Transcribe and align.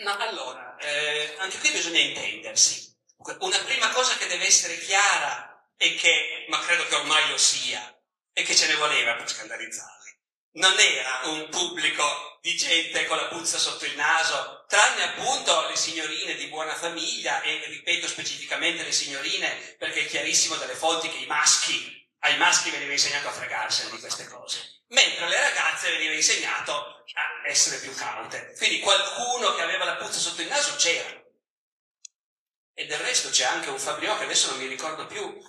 No, 0.00 0.16
allora, 0.16 0.76
eh, 0.78 1.36
anche 1.38 1.58
qui 1.58 1.70
bisogna 1.72 1.98
intendersi. 1.98 2.88
Una 3.40 3.58
prima 3.58 3.90
cosa 3.90 4.16
che 4.16 4.26
deve 4.28 4.46
essere 4.46 4.78
chiara 4.78 5.68
e 5.76 5.94
che, 5.94 6.46
ma 6.48 6.58
credo 6.60 6.86
che 6.86 6.94
ormai 6.94 7.28
lo 7.28 7.36
sia, 7.36 7.94
e 8.32 8.42
che 8.42 8.56
ce 8.56 8.66
ne 8.68 8.76
voleva 8.76 9.14
per 9.16 9.28
scandalizzarli. 9.28 10.18
Non 10.52 10.78
era 10.78 11.20
un 11.24 11.48
pubblico 11.50 12.38
di 12.40 12.56
gente 12.56 13.04
con 13.04 13.18
la 13.18 13.26
puzza 13.26 13.58
sotto 13.58 13.84
il 13.84 13.94
naso, 13.94 14.64
tranne 14.66 15.02
appunto 15.02 15.68
le 15.68 15.76
signorine 15.76 16.34
di 16.34 16.46
buona 16.46 16.74
famiglia 16.74 17.42
e 17.42 17.62
ripeto 17.66 18.08
specificamente 18.08 18.82
le 18.82 18.92
signorine 18.92 19.76
perché 19.78 20.00
è 20.00 20.06
chiarissimo 20.06 20.56
dalle 20.56 20.74
fonti 20.74 21.10
che 21.10 21.18
i 21.18 21.26
maschi, 21.26 21.99
ai 22.20 22.36
maschi 22.36 22.70
veniva 22.70 22.92
insegnato 22.92 23.28
a 23.28 23.32
fregarsene 23.32 23.90
di 23.90 24.00
queste 24.00 24.26
cose, 24.26 24.82
mentre 24.88 25.24
alle 25.24 25.40
ragazze 25.40 25.90
veniva 25.90 26.14
insegnato 26.14 26.72
a 26.72 27.48
essere 27.48 27.78
più 27.78 27.94
caute. 27.94 28.54
Quindi 28.56 28.80
qualcuno 28.80 29.54
che 29.54 29.62
aveva 29.62 29.84
la 29.84 29.96
puzza 29.96 30.18
sotto 30.18 30.42
il 30.42 30.48
naso 30.48 30.76
c'era. 30.76 31.18
E 32.74 32.86
del 32.86 32.98
resto 32.98 33.30
c'è 33.30 33.44
anche 33.44 33.68
un 33.68 33.78
Fabriò 33.78 34.16
che 34.16 34.24
adesso 34.24 34.50
non 34.50 34.58
mi 34.58 34.66
ricordo 34.66 35.06
più 35.06 35.42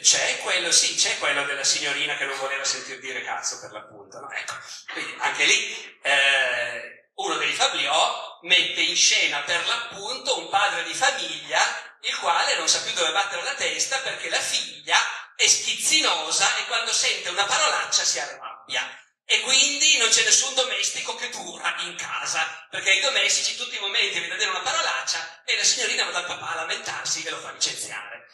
c'è 0.00 0.38
quello, 0.38 0.72
sì, 0.72 0.94
c'è 0.94 1.18
quello 1.18 1.44
della 1.44 1.64
signorina 1.64 2.16
che 2.16 2.24
non 2.24 2.38
voleva 2.38 2.64
sentir 2.64 2.98
dire 3.00 3.22
cazzo 3.22 3.60
per 3.60 3.70
l'appunto, 3.72 4.18
no? 4.18 4.30
Ecco, 4.30 4.54
quindi 4.92 5.14
anche 5.18 5.44
lì 5.44 5.98
eh, 6.02 7.10
uno 7.16 7.36
dei 7.36 7.52
Fabliò 7.52 8.38
mette 8.42 8.80
in 8.80 8.96
scena 8.96 9.40
per 9.40 9.66
l'appunto 9.66 10.38
un 10.38 10.48
padre 10.48 10.84
di 10.84 10.94
famiglia 10.94 11.60
il 12.00 12.16
quale 12.18 12.56
non 12.56 12.68
sa 12.68 12.82
più 12.82 12.92
dove 12.94 13.12
battere 13.12 13.42
la 13.42 13.54
testa 13.54 13.98
perché 13.98 14.30
la 14.30 14.40
figlia 14.40 14.98
è 15.36 15.46
schizzinosa 15.46 16.56
e 16.56 16.66
quando 16.66 16.92
sente 16.92 17.28
una 17.28 17.44
parolaccia 17.44 18.04
si 18.04 18.18
arrabbia. 18.18 18.98
E 19.26 19.40
quindi 19.40 19.96
non 19.96 20.10
c'è 20.10 20.22
nessun 20.24 20.54
domestico 20.54 21.14
che 21.14 21.30
dura 21.30 21.74
in 21.80 21.96
casa, 21.96 22.66
perché 22.70 22.92
i 22.92 23.00
domestici 23.00 23.56
tutti 23.56 23.76
i 23.76 23.80
momenti 23.80 24.20
vedono 24.20 24.38
dire 24.38 24.50
una 24.50 24.60
parolaccia 24.60 25.42
e 25.44 25.56
la 25.56 25.64
signorina 25.64 26.04
va 26.04 26.10
dal 26.10 26.26
papà 26.26 26.50
a 26.50 26.54
lamentarsi 26.56 27.22
e 27.24 27.30
lo 27.30 27.38
fa 27.38 27.52
licenziare. 27.52 28.26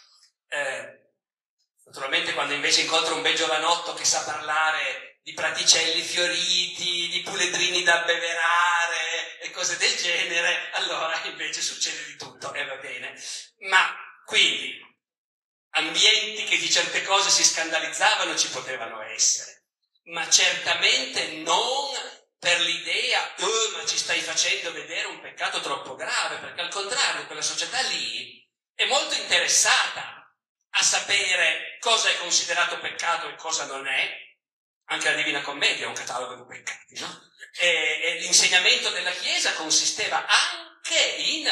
Eh, 0.48 1.00
Naturalmente 1.90 2.34
quando 2.34 2.54
invece 2.54 2.82
incontro 2.82 3.16
un 3.16 3.22
bel 3.22 3.34
giovanotto 3.34 3.94
che 3.94 4.04
sa 4.04 4.22
parlare 4.22 5.18
di 5.24 5.32
praticelli 5.32 6.02
fioriti, 6.02 7.08
di 7.08 7.20
puledrini 7.22 7.82
da 7.82 8.04
beverare 8.04 9.40
e 9.40 9.50
cose 9.50 9.76
del 9.76 9.96
genere, 9.96 10.70
allora 10.74 11.20
invece 11.24 11.60
succede 11.60 12.04
di 12.04 12.16
tutto 12.16 12.52
e 12.54 12.64
va 12.64 12.76
bene. 12.76 13.20
Ma 13.68 13.92
quindi 14.24 14.78
ambienti 15.80 16.44
che 16.44 16.58
di 16.58 16.70
certe 16.70 17.02
cose 17.02 17.30
si 17.30 17.44
scandalizzavano 17.44 18.36
ci 18.36 18.48
potevano 18.48 19.02
essere, 19.02 19.64
ma 20.04 20.28
certamente 20.28 21.26
non 21.38 22.18
per 22.38 22.60
l'idea, 22.60 23.34
oh, 23.40 23.76
ma 23.76 23.84
ci 23.84 23.98
stai 23.98 24.20
facendo 24.20 24.72
vedere 24.72 25.06
un 25.08 25.20
peccato 25.20 25.60
troppo 25.60 25.94
grave, 25.94 26.36
perché 26.36 26.60
al 26.60 26.70
contrario 26.70 27.26
quella 27.26 27.42
società 27.42 27.80
lì 27.82 28.48
è 28.74 28.86
molto 28.86 29.14
interessata 29.14 30.34
a 30.70 30.82
sapere 30.82 31.76
cosa 31.80 32.08
è 32.08 32.18
considerato 32.18 32.78
peccato 32.78 33.28
e 33.28 33.34
cosa 33.34 33.66
non 33.66 33.86
è, 33.86 34.28
anche 34.86 35.10
la 35.10 35.16
Divina 35.16 35.42
Commedia 35.42 35.84
è 35.84 35.88
un 35.88 35.94
catalogo 35.94 36.34
di 36.36 36.48
peccati, 36.48 36.98
no? 36.98 37.28
E, 37.58 38.00
e 38.02 38.14
l'insegnamento 38.20 38.90
della 38.90 39.10
Chiesa 39.10 39.52
consisteva 39.54 40.24
anche 40.26 40.98
in 40.98 41.46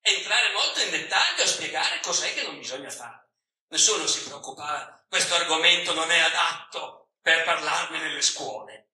entrare 0.00 0.52
molto 0.52 0.80
in 0.80 0.90
dettaglio 0.90 1.42
a 1.42 1.46
spiegare 1.46 2.00
cos'è 2.00 2.34
che 2.34 2.42
non 2.42 2.58
bisogna 2.58 2.90
fare. 2.90 3.25
Nessuno 3.68 4.06
si 4.06 4.22
preoccupava, 4.24 5.04
questo 5.08 5.34
argomento 5.34 5.92
non 5.92 6.10
è 6.10 6.18
adatto 6.18 7.10
per 7.20 7.44
parlarne 7.44 7.98
nelle 7.98 8.22
scuole. 8.22 8.90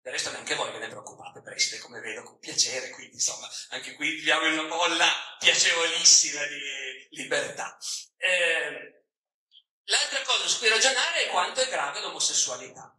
Del 0.00 0.12
resto 0.12 0.30
neanche 0.30 0.54
voi 0.54 0.70
ve 0.72 0.78
ne 0.78 0.88
preoccupate, 0.88 1.42
preside, 1.42 1.78
come 1.78 2.00
vedo, 2.00 2.22
con 2.22 2.38
piacere, 2.38 2.90
quindi 2.90 3.14
insomma, 3.14 3.48
anche 3.70 3.94
qui 3.94 4.10
viviamo 4.10 4.46
in 4.46 4.58
una 4.58 4.68
bolla 4.68 5.08
piacevolissima 5.38 6.44
di 6.46 7.08
libertà. 7.10 7.76
Eh, 8.16 9.04
l'altra 9.84 10.22
cosa 10.22 10.46
su 10.46 10.58
cui 10.58 10.68
ragionare 10.68 11.26
è 11.26 11.30
quanto 11.30 11.60
è 11.60 11.68
grave 11.68 12.00
l'omosessualità. 12.00 12.96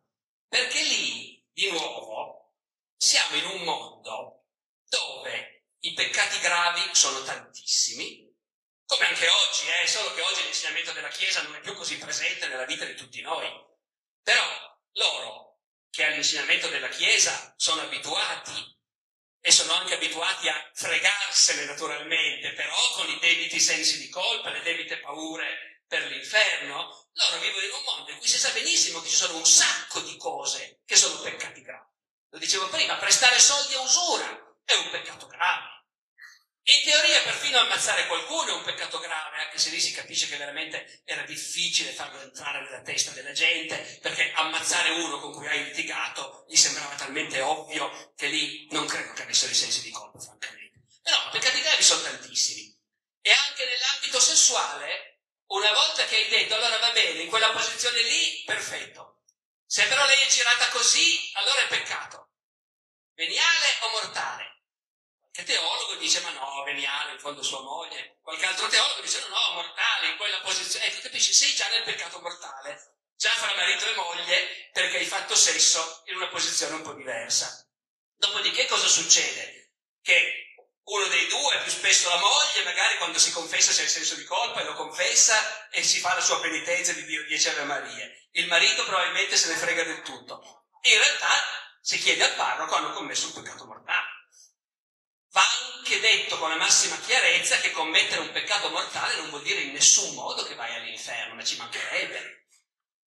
Perché 0.47 0.81
lì, 0.81 1.45
di 1.51 1.69
nuovo, 1.71 2.55
siamo 2.97 3.35
in 3.35 3.45
un 3.45 3.61
mondo 3.63 4.47
dove 4.83 5.65
i 5.79 5.93
peccati 5.93 6.39
gravi 6.39 6.81
sono 6.93 7.21
tantissimi, 7.23 8.26
come 8.87 9.05
anche 9.05 9.27
oggi, 9.27 9.67
eh, 9.67 9.87
solo 9.87 10.13
che 10.13 10.21
oggi 10.21 10.43
l'insegnamento 10.43 10.93
della 10.93 11.09
Chiesa 11.09 11.41
non 11.41 11.55
è 11.55 11.59
più 11.59 11.73
così 11.75 11.97
presente 11.97 12.47
nella 12.47 12.65
vita 12.65 12.85
di 12.85 12.95
tutti 12.95 13.21
noi. 13.21 13.47
Però 14.23 14.79
loro, 14.93 15.59
che 15.91 16.05
all'insegnamento 16.05 16.69
della 16.69 16.87
Chiesa 16.87 17.53
sono 17.57 17.81
abituati 17.81 18.75
e 19.41 19.51
sono 19.51 19.73
anche 19.73 19.93
abituati 19.93 20.47
a 20.47 20.71
fregarsene 20.73 21.65
naturalmente, 21.65 22.53
però 22.53 22.75
con 22.93 23.09
i 23.09 23.19
debiti 23.19 23.59
sensi 23.59 23.99
di 23.99 24.09
colpa, 24.09 24.51
le 24.51 24.61
debite 24.61 24.99
paure 24.99 25.83
per 25.85 26.05
l'inferno, 26.05 27.09
loro 27.11 27.39
vivono 27.39 27.65
in 27.65 27.71
un 27.71 27.83
mondo 27.83 28.11
in 28.11 28.17
cui 28.17 28.27
si 28.27 28.37
sa 28.37 28.51
benissimo 28.51 29.01
che 29.01 29.09
ci 29.09 29.15
sono 29.15 29.37
un 29.37 29.45
sacco 29.45 29.99
di 29.99 30.15
cose 30.17 30.81
che 30.85 30.95
sono 30.95 31.19
peccati 31.21 31.61
gravi. 31.61 31.91
Lo 32.29 32.39
dicevo 32.39 32.67
prima, 32.69 32.95
prestare 32.95 33.39
soldi 33.39 33.73
a 33.73 33.81
usura 33.81 34.55
è 34.63 34.73
un 34.75 34.89
peccato 34.91 35.27
grave. 35.27 35.76
In 36.69 36.83
teoria 36.83 37.21
perfino 37.21 37.59
ammazzare 37.59 38.07
qualcuno 38.07 38.49
è 38.49 38.53
un 38.55 38.63
peccato 38.63 38.99
grave, 38.99 39.37
anche 39.37 39.57
se 39.57 39.69
lì 39.69 39.79
si 39.79 39.93
capisce 39.93 40.27
che 40.27 40.35
veramente 40.35 41.01
era 41.05 41.21
difficile 41.21 41.93
farlo 41.93 42.19
entrare 42.19 42.59
nella 42.59 42.81
testa 42.81 43.11
della 43.11 43.31
gente, 43.31 43.99
perché 44.01 44.33
ammazzare 44.33 44.89
uno 44.89 45.17
con 45.21 45.31
cui 45.31 45.47
hai 45.47 45.63
litigato 45.63 46.43
gli 46.49 46.57
sembrava 46.57 46.93
talmente 46.95 47.39
ovvio 47.39 48.13
che 48.17 48.27
lì 48.27 48.67
non 48.71 48.85
credo 48.85 49.13
che 49.13 49.21
avessero 49.21 49.53
i 49.53 49.55
sensi 49.55 49.81
di 49.81 49.91
colpa, 49.91 50.19
francamente. 50.19 50.81
Però 51.01 51.29
peccati 51.29 51.61
gravi 51.61 51.83
sono 51.83 52.01
tantissimi. 52.01 52.77
E 53.21 53.31
anche 53.31 53.63
nell'ambito 53.63 54.19
sessuale, 54.19 55.21
una 55.45 55.71
volta 55.71 56.03
che 56.03 56.17
hai 56.17 56.27
detto 56.27 56.55
allora 56.55 56.79
va 56.79 56.91
bene, 56.91 57.21
in 57.21 57.29
quella 57.29 57.51
posizione 57.51 58.01
lì, 58.01 58.43
perfetto. 58.43 59.23
Se 59.65 59.87
però 59.87 60.05
lei 60.05 60.19
è 60.19 60.27
girata 60.27 60.67
così, 60.67 61.31
allora 61.35 61.61
è 61.61 61.67
peccato. 61.67 62.31
Veniale 63.13 63.67
o 63.83 63.89
mortale? 63.91 64.56
Che 65.37 65.43
teologo 65.43 65.93
dice, 65.97 66.19
ma 66.21 66.31
no, 66.31 66.63
veniale, 66.63 67.11
in 67.11 67.19
fondo 67.19 67.43
sua 67.43 67.61
moglie. 67.61 68.17
Qualche 68.23 68.47
altro 68.47 68.67
teologo 68.69 69.01
dice, 69.01 69.19
no, 69.19 69.27
no, 69.27 69.51
mortale, 69.53 70.07
in 70.07 70.17
quella 70.17 70.39
posizione. 70.39 70.87
Ecco, 70.87 71.01
capisci, 71.01 71.31
sei 71.31 71.53
già 71.53 71.67
nel 71.67 71.83
peccato 71.83 72.19
mortale, 72.21 72.95
già 73.15 73.29
fra 73.29 73.53
marito 73.53 73.87
e 73.87 73.93
moglie, 73.93 74.69
perché 74.73 74.97
hai 74.97 75.05
fatto 75.05 75.35
sesso 75.35 76.01
in 76.05 76.15
una 76.15 76.29
posizione 76.29 76.73
un 76.73 76.81
po' 76.81 76.93
diversa. 76.93 77.69
Dopodiché 78.15 78.65
cosa 78.65 78.87
succede? 78.87 79.73
Che 80.01 80.55
uno 80.85 81.05
dei 81.05 81.27
due, 81.27 81.59
più 81.61 81.71
spesso 81.71 82.09
la 82.09 82.17
moglie, 82.17 82.63
magari 82.63 82.97
quando 82.97 83.19
si 83.19 83.31
confessa 83.31 83.71
c'è 83.71 83.83
il 83.83 83.89
senso 83.89 84.15
di 84.15 84.23
colpa 84.23 84.61
e 84.61 84.63
lo 84.63 84.73
confessa 84.73 85.69
e 85.69 85.83
si 85.83 85.99
fa 85.99 86.15
la 86.15 86.21
sua 86.21 86.39
penitenza 86.39 86.93
di 86.93 87.05
Dio 87.05 87.23
dieci 87.25 87.47
Ave 87.47 87.65
Marie. 87.65 88.27
Il 88.31 88.47
marito 88.47 88.83
probabilmente 88.85 89.37
se 89.37 89.49
ne 89.49 89.55
frega 89.55 89.83
del 89.83 90.01
tutto. 90.01 90.65
In 90.81 90.97
realtà 90.97 91.29
si 91.79 91.99
chiede 91.99 92.23
al 92.23 92.33
parroco 92.33 92.73
hanno 92.73 92.93
commesso 92.93 93.27
un 93.27 93.33
peccato 93.33 93.65
mortale. 93.65 93.96
Anche 95.87 96.01
detto 96.01 96.37
con 96.37 96.49
la 96.49 96.57
massima 96.57 96.99
chiarezza 96.99 97.59
che 97.59 97.71
commettere 97.71 98.19
un 98.19 98.33
peccato 98.33 98.69
mortale 98.71 99.15
non 99.15 99.29
vuol 99.29 99.41
dire 99.41 99.61
in 99.61 99.71
nessun 99.71 100.15
modo 100.15 100.43
che 100.43 100.53
vai 100.53 100.75
all'inferno, 100.75 101.33
ma 101.33 101.45
ci 101.45 101.55
mancherebbe. 101.55 102.47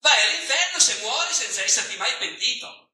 Vai 0.00 0.18
all'inferno 0.22 0.78
se 0.78 1.02
muori 1.02 1.30
senza 1.34 1.62
esserti 1.62 1.98
mai 1.98 2.16
pentito. 2.16 2.92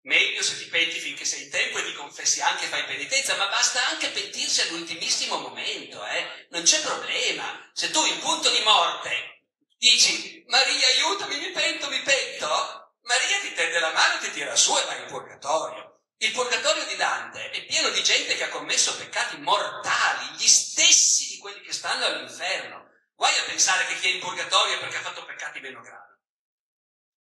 Meglio 0.00 0.42
se 0.42 0.58
ti 0.58 0.64
penti 0.64 0.98
finché 0.98 1.24
sei 1.24 1.44
in 1.44 1.50
tempo 1.50 1.78
e 1.78 1.84
ti 1.84 1.92
confessi 1.92 2.40
anche 2.40 2.64
e 2.64 2.68
fai 2.68 2.84
penitenza, 2.84 3.36
ma 3.36 3.46
basta 3.46 3.86
anche 3.86 4.08
pentirsi 4.08 4.62
all'ultimissimo 4.62 5.38
momento, 5.38 6.04
eh? 6.04 6.48
Non 6.50 6.64
c'è 6.64 6.80
problema. 6.80 7.70
Se 7.72 7.92
tu 7.92 8.04
in 8.06 8.18
punto 8.18 8.50
di 8.50 8.60
morte 8.62 9.44
dici 9.78 10.42
Maria 10.48 10.88
aiutami, 10.88 11.38
mi 11.38 11.52
pento, 11.52 11.88
mi 11.88 12.02
pento, 12.02 12.96
Maria 13.02 13.38
ti 13.38 13.52
tende 13.54 13.78
la 13.78 13.92
mano, 13.92 14.18
ti 14.18 14.32
tira 14.32 14.56
su 14.56 14.76
e 14.76 14.84
vai 14.84 15.00
in 15.00 15.06
purgatorio. 15.06 15.79
Il 16.22 16.32
purgatorio 16.32 16.84
di 16.84 16.96
Dante 16.96 17.48
è 17.48 17.64
pieno 17.64 17.88
di 17.88 18.02
gente 18.02 18.36
che 18.36 18.44
ha 18.44 18.50
commesso 18.50 18.94
peccati 18.96 19.38
mortali, 19.38 20.36
gli 20.36 20.46
stessi 20.46 21.28
di 21.28 21.38
quelli 21.38 21.62
che 21.62 21.72
stanno 21.72 22.04
all'inferno. 22.04 22.90
Guai 23.14 23.38
a 23.38 23.44
pensare 23.44 23.86
che 23.86 23.98
chi 23.98 24.08
è 24.08 24.10
in 24.10 24.20
purgatorio 24.20 24.74
è 24.74 24.80
perché 24.80 24.98
ha 24.98 25.00
fatto 25.00 25.24
peccati 25.24 25.60
meno 25.60 25.80
gravi. 25.80 26.18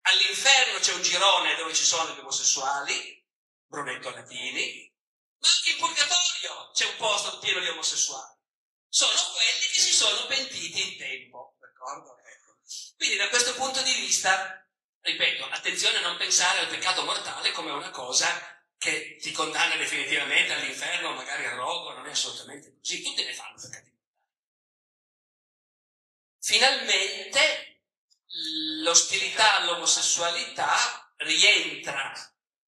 All'inferno 0.01 0.79
c'è 0.79 0.95
un 0.95 1.03
girone 1.03 1.57
dove 1.57 1.75
ci 1.75 1.85
sono 1.85 2.15
gli 2.15 2.21
omosessuali, 2.21 3.23
Brunetto 3.67 4.09
Latini, 4.09 4.91
ma 5.41 5.49
anche 5.55 5.71
in 5.73 5.77
purgatorio 5.77 6.71
c'è 6.73 6.87
un 6.87 6.97
posto 6.97 7.39
pieno 7.41 7.61
di 7.61 7.69
omosessuali. 7.69 8.35
Sono 8.89 9.13
quelli 9.13 9.73
che 9.73 9.81
si 9.81 9.93
sono 9.93 10.25
pentiti 10.25 10.93
in 10.93 10.97
tempo, 10.97 11.55
d'accordo? 11.61 12.17
Ecco. 12.17 12.57
Quindi 12.97 13.17
da 13.17 13.29
questo 13.29 13.53
punto 13.57 13.83
di 13.83 13.93
vista, 13.93 14.67
ripeto, 15.03 15.45
attenzione 15.51 15.99
a 15.99 16.01
non 16.01 16.17
pensare 16.17 16.61
al 16.61 16.69
peccato 16.69 17.05
mortale 17.05 17.53
come 17.53 17.73
una 17.73 17.91
cosa 17.91 18.56
che 18.79 19.17
ti 19.17 19.33
condanna 19.33 19.77
definitivamente 19.77 20.53
all'inferno, 20.53 21.13
magari 21.13 21.47
al 21.47 21.57
rogo, 21.57 21.93
non 21.93 22.07
è 22.07 22.11
assolutamente 22.11 22.77
così, 22.77 23.03
tutti 23.03 23.25
ne 23.25 23.33
fanno 23.33 23.59
peccati. 23.61 23.95
Finalmente 26.41 27.81
l'ostilità 28.83 29.57
all'omosessualità 29.57 31.13
rientra 31.17 32.13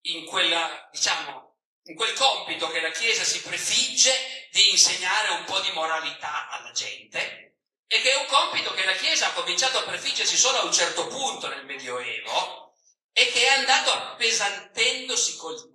in 0.03 0.25
quella, 0.25 0.89
diciamo, 0.91 1.57
in 1.85 1.95
quel 1.95 2.13
compito 2.15 2.69
che 2.71 2.81
la 2.81 2.91
Chiesa 2.91 3.25
si 3.25 3.41
prefigge 3.43 4.49
di 4.51 4.71
insegnare 4.71 5.35
un 5.35 5.45
po' 5.45 5.61
di 5.61 5.71
moralità 5.73 6.49
alla 6.49 6.73
gente 6.73 7.57
e 7.87 8.01
che 8.01 8.13
è 8.13 8.17
un 8.17 8.27
compito 8.27 8.73
che 8.75 8.85
la 8.85 8.93
Chiesa 8.93 9.29
ha 9.29 9.33
cominciato 9.33 9.79
a 9.79 9.85
prefiggersi 9.85 10.37
solo 10.37 10.59
a 10.59 10.65
un 10.65 10.73
certo 10.73 11.07
punto 11.07 11.49
nel 11.49 11.65
Medioevo 11.65 12.75
e 13.13 13.33
che 13.33 13.47
è 13.47 13.49
andato 13.49 13.91
appesantendosi 13.91 15.37
col. 15.37 15.68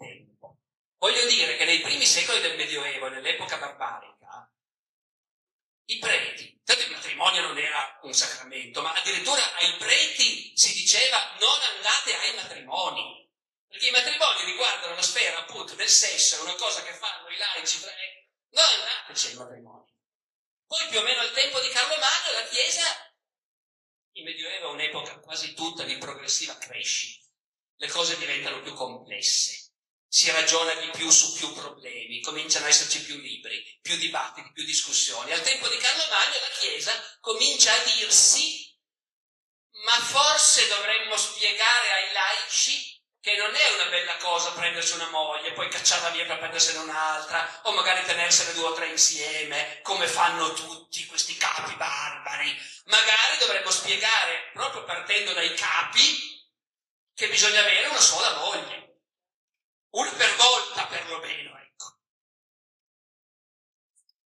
Voglio 1.03 1.25
dire 1.25 1.57
che 1.57 1.65
nei 1.65 1.81
primi 1.81 2.05
secoli 2.05 2.39
del 2.39 2.55
Medioevo, 2.55 3.09
nell'epoca 3.09 3.57
barbarica, 3.57 4.49
i 5.87 5.99
preti, 5.99 6.61
tanto 6.63 6.83
il 6.83 6.91
matrimonio 6.91 7.41
non 7.41 7.57
era 7.57 7.99
un 8.03 8.13
sacramento, 8.13 8.81
ma 8.81 8.93
addirittura 8.93 9.53
ai 9.55 9.75
preti 9.75 10.55
si 10.55 10.71
diceva 10.71 11.35
non 11.41 11.59
andate 11.75 12.15
ai 12.15 12.35
matrimoni, 12.35 13.29
perché 13.67 13.87
i 13.87 13.91
matrimoni 13.91 14.45
riguardano 14.45 14.95
la 14.95 15.01
sfera 15.01 15.39
appunto 15.39 15.75
del 15.75 15.89
sesso, 15.89 16.37
è 16.37 16.39
una 16.39 16.55
cosa 16.55 16.81
che 16.83 16.93
fanno 16.93 17.27
i 17.27 17.37
laici 17.37 17.81
tra 17.81 17.91
non 18.51 18.63
andateci 18.63 19.27
ai 19.27 19.33
matrimoni. 19.33 19.91
Poi 20.65 20.87
più 20.87 20.99
o 20.99 21.03
meno 21.03 21.19
al 21.19 21.33
tempo 21.33 21.59
di 21.59 21.67
Carlo 21.67 21.97
Magno 21.97 22.39
la 22.39 22.47
Chiesa, 22.47 23.13
il 24.13 24.23
Medioevo 24.23 24.69
è 24.69 24.71
un'epoca 24.71 25.19
quasi 25.19 25.53
tutta 25.53 25.83
di 25.83 25.97
progressiva 25.97 26.57
crescita, 26.57 27.27
le 27.75 27.89
cose 27.89 28.15
diventano 28.15 28.61
più 28.61 28.73
complesse, 28.73 29.62
si 30.13 30.29
ragiona 30.29 30.75
di 30.75 30.91
più 30.91 31.09
su 31.09 31.33
più 31.33 31.51
problemi, 31.53 32.21
cominciano 32.21 32.65
ad 32.65 32.71
esserci 32.71 33.01
più 33.01 33.17
libri, 33.17 33.79
più 33.81 33.97
dibattiti, 33.97 34.51
più 34.51 34.63
discussioni. 34.63 35.31
Al 35.31 35.41
tempo 35.41 35.67
di 35.67 35.77
Carlo 35.77 36.03
Magno 36.07 36.39
la 36.39 36.55
Chiesa 36.59 37.17
comincia 37.19 37.73
a 37.73 37.83
dirsi 37.83 38.61
ma 39.85 39.99
forse 39.99 40.67
dovremmo 40.67 41.17
spiegare 41.17 41.91
ai 41.93 42.13
laici 42.13 43.01
che 43.19 43.35
non 43.37 43.55
è 43.55 43.73
una 43.73 43.89
bella 43.89 44.15
cosa 44.17 44.51
prendersi 44.51 44.93
una 44.93 45.09
moglie, 45.09 45.53
poi 45.53 45.67
cacciarla 45.67 46.09
via 46.09 46.27
per 46.27 46.37
prendersene 46.37 46.77
un'altra, 46.77 47.61
o 47.63 47.71
magari 47.71 48.05
tenersene 48.05 48.53
due 48.53 48.65
o 48.65 48.73
tre 48.73 48.89
insieme, 48.89 49.79
come 49.81 50.05
fanno 50.07 50.53
tutti 50.53 51.07
questi 51.07 51.35
capi 51.37 51.73
barbari. 51.73 52.55
Magari 52.85 53.37
dovremmo 53.39 53.71
spiegare, 53.71 54.51
proprio 54.53 54.83
partendo 54.83 55.33
dai 55.33 55.55
capi, 55.55 56.47
che 57.15 57.29
bisogna 57.29 57.61
avere 57.61 57.87
una 57.87 58.01
sola 58.01 58.37
moglie. 58.37 58.92
Una 59.93 60.09
per 60.11 60.35
volta, 60.37 60.87
perlomeno, 60.87 61.55
ecco. 61.59 61.97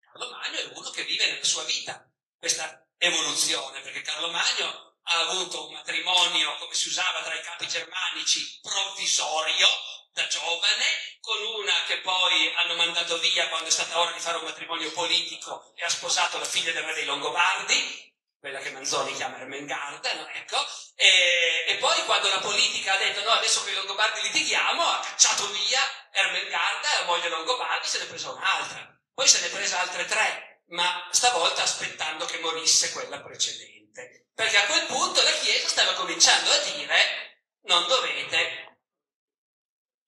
Carlo 0.00 0.30
Magno 0.30 0.58
è 0.58 0.64
uno 0.74 0.90
che 0.90 1.04
vive 1.04 1.26
nella 1.26 1.44
sua 1.44 1.62
vita 1.62 2.04
questa 2.36 2.84
evoluzione, 2.98 3.80
perché 3.80 4.02
Carlo 4.02 4.28
Magno 4.30 4.96
ha 5.02 5.20
avuto 5.20 5.68
un 5.68 5.74
matrimonio, 5.74 6.56
come 6.56 6.74
si 6.74 6.88
usava 6.88 7.22
tra 7.22 7.34
i 7.34 7.42
capi 7.42 7.68
germanici, 7.68 8.58
provvisorio, 8.60 9.68
da 10.12 10.26
giovane, 10.26 11.18
con 11.20 11.40
una 11.60 11.84
che 11.86 12.00
poi 12.00 12.52
hanno 12.56 12.74
mandato 12.74 13.18
via 13.18 13.48
quando 13.48 13.68
è 13.68 13.72
stata 13.72 14.00
ora 14.00 14.10
di 14.10 14.20
fare 14.20 14.38
un 14.38 14.44
matrimonio 14.44 14.90
politico 14.90 15.72
e 15.76 15.84
ha 15.84 15.88
sposato 15.88 16.38
la 16.38 16.44
figlia 16.44 16.72
del 16.72 16.82
re 16.82 16.94
dei 16.94 17.04
Longobardi, 17.04 18.01
quella 18.42 18.58
che 18.58 18.72
Manzoni 18.72 19.14
chiama 19.14 19.38
Ermengarda, 19.38 20.14
no? 20.14 20.26
ecco, 20.26 20.56
e, 20.96 21.64
e, 21.68 21.76
poi 21.76 22.04
quando 22.06 22.28
la 22.28 22.40
politica 22.40 22.94
ha 22.94 22.98
detto 22.98 23.22
no, 23.22 23.30
adesso 23.30 23.62
con 23.62 23.70
i 23.70 23.74
Longobardi 23.74 24.20
litighiamo, 24.22 24.82
ha 24.82 24.98
cacciato 24.98 25.48
via 25.52 25.80
Ermengarda, 26.10 26.88
la 26.98 27.04
moglie 27.04 27.28
Longobardi, 27.28 27.86
se 27.86 27.98
ne 27.98 28.04
è 28.04 28.08
presa 28.08 28.32
un'altra. 28.32 29.00
Poi 29.14 29.28
se 29.28 29.38
ne 29.42 29.46
è 29.46 29.50
presa 29.50 29.78
altre 29.78 30.06
tre, 30.06 30.62
ma 30.70 31.08
stavolta 31.12 31.62
aspettando 31.62 32.24
che 32.24 32.40
morisse 32.40 32.90
quella 32.90 33.20
precedente 33.20 34.22
perché 34.34 34.56
a 34.56 34.66
quel 34.66 34.86
punto 34.86 35.22
la 35.22 35.30
Chiesa 35.30 35.68
stava 35.68 35.92
cominciando 35.92 36.50
a 36.50 36.58
dire 36.58 37.44
non 37.66 37.86
dovete. 37.86 38.80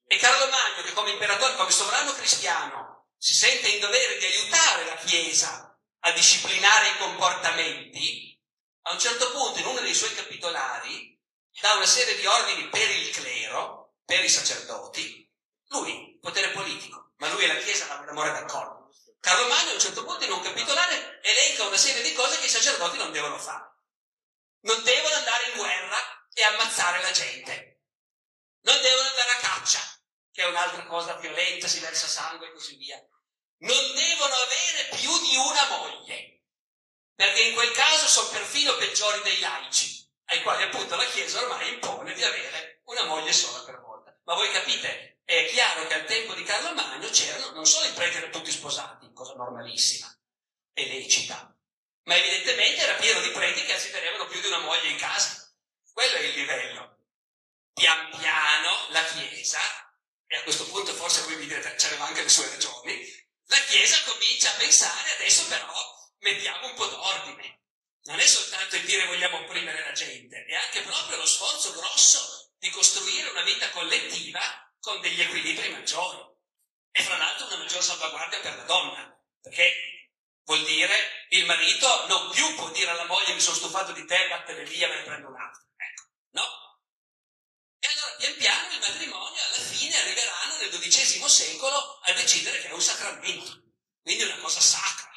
E 0.06 0.16
Carlo 0.18 0.50
Magno, 0.50 0.82
che 0.82 0.92
come 0.92 1.12
imperatore, 1.12 1.54
come 1.54 1.70
sovrano 1.70 2.12
cristiano, 2.14 3.06
si 3.16 3.32
sente 3.32 3.68
in 3.68 3.80
dovere 3.80 4.18
di 4.18 4.24
aiutare 4.24 4.86
la 4.86 4.96
Chiesa 4.96 5.63
a 6.06 6.12
disciplinare 6.12 6.88
i 6.88 6.96
comportamenti, 6.98 8.40
a 8.82 8.92
un 8.92 8.98
certo 8.98 9.30
punto 9.32 9.58
in 9.58 9.66
uno 9.66 9.80
dei 9.80 9.94
suoi 9.94 10.14
capitolari 10.14 11.18
dà 11.60 11.74
una 11.74 11.86
serie 11.86 12.16
di 12.16 12.26
ordini 12.26 12.68
per 12.68 12.90
il 12.90 13.10
clero, 13.10 13.96
per 14.04 14.22
i 14.22 14.28
sacerdoti, 14.28 15.30
lui, 15.68 16.18
potere 16.20 16.50
politico, 16.50 17.12
ma 17.16 17.30
lui 17.30 17.44
e 17.44 17.46
la 17.46 17.56
Chiesa 17.56 17.86
vanno 17.86 18.06
d'amore 18.06 18.32
d'accordo. 18.32 18.90
Carlo 19.20 19.48
Magno 19.48 19.70
a 19.70 19.74
un 19.74 19.80
certo 19.80 20.04
punto 20.04 20.24
in 20.24 20.32
un 20.32 20.42
capitolare 20.42 21.20
elenca 21.22 21.64
una 21.64 21.76
serie 21.76 22.02
di 22.02 22.12
cose 22.12 22.38
che 22.38 22.46
i 22.46 22.50
sacerdoti 22.50 22.98
non 22.98 23.12
devono 23.12 23.38
fare 23.38 23.72
non 24.64 24.82
devono 24.82 25.14
andare 25.14 25.50
in 25.50 25.56
guerra 25.56 25.96
e 26.32 26.42
ammazzare 26.42 27.02
la 27.02 27.10
gente. 27.10 27.82
Non 28.62 28.80
devono 28.80 29.08
andare 29.08 29.30
a 29.30 29.40
caccia, 29.40 29.80
che 30.32 30.42
è 30.42 30.48
un'altra 30.48 30.86
cosa 30.86 31.16
violenta, 31.16 31.68
si 31.68 31.80
versa 31.80 32.06
sangue 32.06 32.48
e 32.48 32.52
così 32.52 32.76
via. 32.76 32.98
Non 33.64 33.94
devono 33.94 34.34
avere 34.34 34.88
più 34.96 35.18
di 35.20 35.36
una 35.36 35.78
moglie, 35.78 36.42
perché 37.14 37.44
in 37.44 37.54
quel 37.54 37.72
caso 37.72 38.06
sono 38.06 38.28
perfino 38.28 38.76
peggiori 38.76 39.22
dei 39.22 39.40
laici, 39.40 40.06
ai 40.26 40.42
quali 40.42 40.64
appunto 40.64 40.96
la 40.96 41.06
Chiesa 41.06 41.40
ormai 41.40 41.72
impone 41.72 42.12
di 42.12 42.22
avere 42.22 42.82
una 42.84 43.04
moglie 43.04 43.32
sola 43.32 43.64
per 43.64 43.80
volta. 43.80 44.14
Ma 44.24 44.34
voi 44.34 44.50
capite, 44.50 45.20
è 45.24 45.46
chiaro 45.46 45.86
che 45.86 45.94
al 45.94 46.04
tempo 46.04 46.34
di 46.34 46.42
Carlo 46.42 46.74
Magno 46.74 47.08
c'erano 47.08 47.52
non 47.52 47.64
solo 47.64 47.86
i 47.86 47.92
preti 47.92 48.18
erano 48.18 48.32
tutti 48.32 48.50
sposati, 48.50 49.10
cosa 49.14 49.32
normalissima 49.32 50.14
e 50.74 50.86
lecita, 50.86 51.56
ma 52.02 52.16
evidentemente 52.16 52.82
era 52.82 52.98
pieno 52.98 53.20
di 53.20 53.30
preti 53.30 53.64
che 53.64 53.78
si 53.78 53.90
tenevano 53.90 54.26
più 54.26 54.42
di 54.42 54.46
una 54.48 54.58
moglie 54.58 54.88
in 54.88 54.98
casa. 54.98 55.50
Quello 55.90 56.16
è 56.16 56.20
il 56.20 56.34
livello. 56.34 56.98
Pian 57.72 58.10
piano 58.10 58.88
la 58.90 59.02
Chiesa, 59.04 59.60
e 60.26 60.36
a 60.36 60.42
questo 60.42 60.66
punto 60.66 60.92
forse 60.92 61.22
voi 61.22 61.36
mi 61.36 61.46
direte, 61.46 61.76
c'erano 61.76 62.04
anche 62.04 62.22
le 62.22 62.28
sue 62.28 62.50
ragioni, 62.50 63.22
la 63.46 63.58
Chiesa 63.64 64.02
comincia 64.04 64.50
a 64.50 64.56
pensare, 64.56 65.14
adesso 65.14 65.46
però 65.48 65.72
mettiamo 66.18 66.68
un 66.68 66.74
po' 66.74 66.86
d'ordine. 66.86 67.62
Non 68.04 68.18
è 68.18 68.26
soltanto 68.26 68.76
il 68.76 68.84
dire 68.84 69.06
vogliamo 69.06 69.38
opprimere 69.38 69.84
la 69.84 69.92
gente, 69.92 70.44
è 70.44 70.54
anche 70.54 70.82
proprio 70.82 71.16
lo 71.16 71.26
sforzo 71.26 71.72
grosso 71.72 72.52
di 72.58 72.70
costruire 72.70 73.30
una 73.30 73.42
vita 73.42 73.70
collettiva 73.70 74.40
con 74.80 75.00
degli 75.00 75.20
equilibri 75.20 75.70
maggiori. 75.70 76.32
E 76.90 77.02
fra 77.02 77.16
l'altro 77.16 77.46
una 77.46 77.56
maggior 77.56 77.82
salvaguardia 77.82 78.40
per 78.40 78.56
la 78.56 78.64
donna, 78.64 79.20
perché 79.40 79.94
Vuol 80.46 80.62
dire 80.64 81.26
il 81.30 81.46
marito 81.46 82.06
non 82.06 82.30
più 82.30 82.54
può 82.54 82.70
dire 82.70 82.90
alla 82.90 83.06
moglie 83.06 83.32
mi 83.32 83.40
sono 83.40 83.56
stufato 83.56 83.92
di 83.92 84.04
te, 84.04 84.28
vattene 84.28 84.64
via, 84.64 84.88
me 84.88 84.96
ne 84.96 85.02
prendo 85.02 85.28
un'altra. 85.28 85.62
Ecco, 85.74 86.02
no? 86.32 86.42
Allora 88.04 88.16
pian 88.16 88.36
piano 88.36 88.72
il 88.72 88.80
matrimonio 88.80 89.42
alla 89.42 89.64
fine 89.64 89.96
arriveranno 89.96 90.56
nel 90.58 90.70
XII 90.70 91.28
secolo 91.28 91.98
a 92.02 92.12
decidere 92.12 92.60
che 92.60 92.68
è 92.68 92.72
un 92.72 92.80
sacramento, 92.80 93.62
quindi 94.02 94.24
una 94.24 94.38
cosa 94.38 94.60
sacra, 94.60 95.10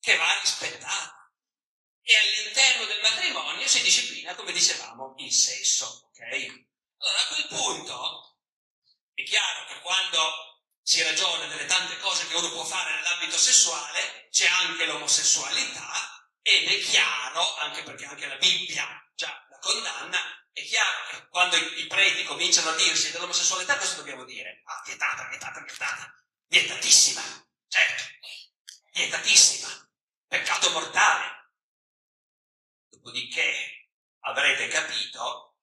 che 0.00 0.16
va 0.16 0.40
rispettata. 0.40 1.30
E 2.04 2.16
all'interno 2.16 2.86
del 2.86 3.00
matrimonio 3.00 3.68
si 3.68 3.82
disciplina, 3.82 4.34
come 4.34 4.52
dicevamo, 4.52 5.14
il 5.18 5.32
sesso, 5.32 6.08
ok? 6.08 6.20
Allora 6.98 7.20
a 7.20 7.26
quel 7.28 7.46
punto 7.48 8.38
è 9.14 9.22
chiaro 9.24 9.66
che 9.66 9.80
quando 9.80 10.60
si 10.82 11.02
ragiona 11.02 11.46
delle 11.46 11.66
tante 11.66 11.98
cose 11.98 12.26
che 12.26 12.34
uno 12.34 12.50
può 12.50 12.64
fare 12.64 12.94
nell'ambito 12.94 13.38
sessuale, 13.38 14.28
c'è 14.30 14.46
anche 14.46 14.86
l'omosessualità 14.86 16.28
ed 16.40 16.68
è 16.68 16.80
chiaro, 16.80 17.56
anche 17.58 17.82
perché 17.82 18.04
anche 18.06 18.26
la 18.26 18.36
Bibbia 18.36 19.10
già 19.14 19.46
la 19.48 19.58
condanna, 19.58 20.41
è 20.52 20.62
chiaro 20.64 21.06
che 21.10 21.28
quando 21.28 21.56
i, 21.56 21.80
i 21.82 21.86
preti 21.86 22.24
cominciano 22.24 22.70
a 22.70 22.76
dirsi 22.76 23.10
dell'omosessualità 23.10 23.76
cosa 23.76 23.96
dobbiamo 23.96 24.24
dire? 24.24 24.62
Ah, 24.64 24.82
vietata, 24.84 25.28
vietata, 25.28 25.60
vietata, 25.60 26.14
vietatissima, 26.46 27.22
certo, 27.68 28.04
vietatissima, 28.92 29.90
peccato 30.26 30.70
mortale. 30.70 31.50
Dopodiché 32.88 33.88
avrete 34.20 34.68
capito 34.68 35.56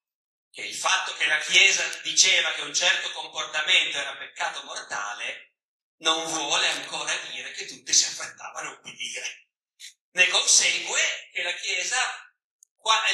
che 0.50 0.62
il 0.62 0.74
fatto 0.74 1.14
che 1.14 1.26
la 1.26 1.38
Chiesa 1.38 1.86
diceva 2.02 2.52
che 2.52 2.62
un 2.62 2.74
certo 2.74 3.10
comportamento 3.12 3.98
era 3.98 4.16
peccato 4.16 4.64
mortale 4.64 5.54
non 5.98 6.24
vuole 6.32 6.66
ancora 6.68 7.14
dire 7.30 7.52
che 7.52 7.66
tutti 7.66 7.92
si 7.92 8.04
affrettavano 8.04 8.70
a 8.70 8.72
ubbidire. 8.72 9.48
Ne 10.12 10.28
consegue 10.28 11.00
che 11.32 11.42
la 11.42 11.52
Chiesa, 11.54 11.98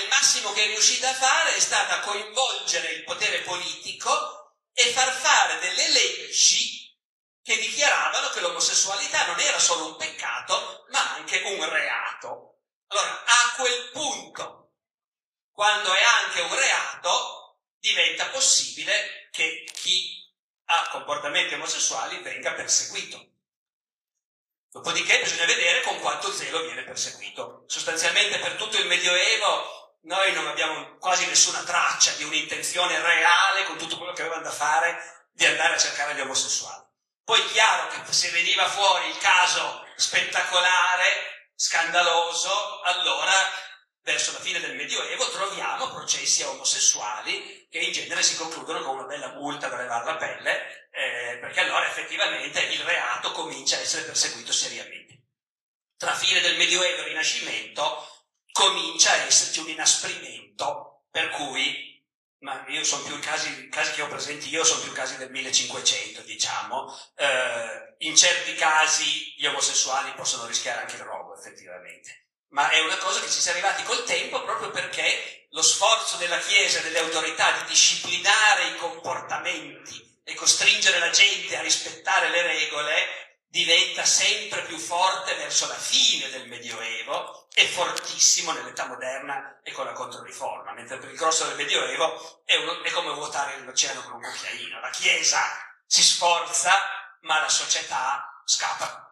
il 0.02 0.08
massimo 0.08 0.52
che 0.52 0.64
è 0.64 0.66
riuscita 0.66 1.08
a 1.08 1.14
fare 1.14 1.54
è 1.54 1.61
stata 1.61 2.00
coinvolgere 2.00 2.92
il 2.92 3.04
potere 3.04 3.40
politico 3.40 4.54
e 4.73 4.92
far 4.92 5.12
fare 5.12 5.58
delle 5.58 5.88
leggi 5.88 6.94
che 7.42 7.58
dichiaravano 7.58 8.28
che 8.30 8.40
l'omosessualità 8.40 9.26
non 9.26 9.40
era 9.40 9.58
solo 9.58 9.87
un 9.87 9.96
peccato, 9.96 10.87
ma 10.90 11.14
anche 11.14 11.42
un 11.42 11.68
reato. 11.68 12.61
Allora, 12.88 13.25
a 13.25 13.54
quel 13.56 13.90
punto 13.92 14.66
quando 15.56 15.90
è 15.90 16.02
anche 16.02 16.42
un 16.42 16.54
reato, 16.54 17.61
diventa 17.78 18.28
possibile 18.28 19.28
che 19.30 19.64
chi 19.73 20.30
ha 20.66 20.88
comportamenti 20.90 21.54
omosessuali 21.54 22.18
venga 22.18 22.52
perseguito. 22.52 23.36
Dopodiché 24.76 25.21
bisogna 25.21 25.47
vedere 25.47 25.80
con 25.80 25.99
quanto 26.00 26.30
zelo 26.30 26.61
viene 26.61 26.83
perseguito. 26.83 27.64
Sostanzialmente 27.66 28.38
per 28.38 28.56
tutto 28.56 28.76
il 28.76 28.87
Medioevo 28.87 29.97
noi 30.02 30.35
non 30.35 30.47
abbiamo 30.47 30.99
quasi 30.99 31.25
nessuna 31.26 31.62
traccia 31.62 32.12
di 32.12 32.25
un'intenzione 32.25 33.00
reale 33.00 33.64
con 33.64 33.78
tutto 33.78 33.97
quello 33.97 34.12
che 34.12 34.21
avevano 34.21 34.42
da 34.42 34.50
fare 34.50 35.28
di 35.33 35.47
andare 35.47 35.76
a 35.76 35.78
cercare 35.78 36.14
gli 36.14 36.21
omosessuali. 36.21 36.85
Poi 37.25 37.40
è 37.40 37.47
chiaro 37.47 37.88
che 37.88 38.12
se 38.12 38.28
veniva 38.33 38.68
fuori 38.68 39.09
il 39.09 39.16
caso 39.16 39.83
spettacolare, 39.97 41.50
scandaloso, 41.54 42.83
allora 42.83 43.33
verso 44.02 44.33
la 44.33 44.40
fine 44.40 44.61
del 44.61 44.76
Medioevo 44.76 45.30
troviamo 45.30 45.88
processi 45.88 46.42
a 46.42 46.50
omosessuali 46.50 47.66
che 47.71 47.78
in 47.78 47.92
genere 47.92 48.23
si 48.23 48.37
concludono 48.37 48.83
con 48.83 48.97
una 48.97 49.06
bella 49.06 49.33
multa 49.33 49.71
per 49.71 49.78
levare 49.78 50.04
la 50.04 50.16
pelle, 50.16 50.86
eh, 50.97 51.37
perché 51.38 51.61
allora 51.61 51.87
effettivamente 51.87 52.61
il 52.62 52.81
reato 52.81 53.31
comincia 53.33 53.76
a 53.76 53.81
essere 53.81 54.05
perseguito 54.05 54.50
seriamente. 54.50 55.25
Tra 55.99 56.15
fine 56.15 56.41
del 56.41 56.57
Medioevo 56.57 57.03
e 57.03 57.05
Rinascimento 57.05 58.25
comincia 58.50 59.12
a 59.12 59.17
esserci 59.17 59.61
un 59.61 59.69
inasprimento, 59.69 61.05
per 61.11 61.29
cui 61.31 61.85
ma 62.38 62.65
io 62.69 62.85
sono 62.85 63.03
più 63.03 63.19
casi, 63.19 63.69
casi 63.69 63.93
che 63.93 64.03
ho 64.03 64.09
presenti 64.09 64.49
io 64.50 64.62
sono 64.62 64.83
più 64.83 64.93
casi 64.93 65.17
del 65.17 65.31
1500, 65.31 66.23
diciamo. 66.23 66.97
Eh, 67.17 67.95
in 67.99 68.17
certi 68.17 68.55
casi 68.55 69.35
gli 69.37 69.47
omosessuali 69.47 70.12
possono 70.15 70.47
rischiare 70.47 70.81
anche 70.81 70.97
il 70.97 71.03
rogo, 71.03 71.37
effettivamente. 71.37 72.29
Ma 72.50 72.71
è 72.71 72.81
una 72.81 72.97
cosa 72.99 73.21
che 73.21 73.31
ci 73.31 73.41
si 73.41 73.49
è 73.49 73.53
arrivati 73.53 73.83
col 73.83 74.05
tempo 74.05 74.43
proprio 74.45 74.71
perché 74.71 75.47
lo 75.50 75.62
sforzo 75.62 76.17
della 76.17 76.38
Chiesa 76.38 76.79
e 76.79 76.83
delle 76.83 77.00
autorità 77.00 77.50
di 77.53 77.65
disciplinare 77.69 78.69
i 78.69 78.76
comportamenti 78.76 80.07
e 80.28 80.35
costringere 80.35 80.99
la 80.99 81.11
gente 81.11 81.56
a 81.56 81.62
rispettare 81.62 82.30
le 82.30 82.42
regole 82.42 83.38
diventa 83.49 84.04
sempre 84.04 84.62
più 84.62 84.76
forte 84.76 85.37
verso 85.37 85.68
la 85.68 85.78
fine 85.78 86.28
del 86.30 86.49
Medioevo 86.49 87.49
e 87.54 87.64
fortissimo 87.68 88.50
nell'età 88.50 88.87
moderna 88.87 89.61
e 89.62 89.71
con 89.71 89.85
la 89.85 89.92
Controriforma, 89.92 90.73
mentre 90.73 90.99
per 90.99 91.11
il 91.11 91.16
grosso 91.16 91.47
del 91.47 91.56
Medioevo 91.56 92.42
è, 92.45 92.56
uno, 92.56 92.83
è 92.83 92.90
come 92.90 93.12
vuotare 93.12 93.56
l'oceano 93.61 94.02
con 94.02 94.14
un 94.14 94.23
cucchiaino. 94.23 94.80
La 94.80 94.90
Chiesa 94.90 95.40
si 95.87 96.02
sforza, 96.02 96.75
ma 97.21 97.40
la 97.40 97.49
società 97.49 98.42
scappa. 98.45 99.05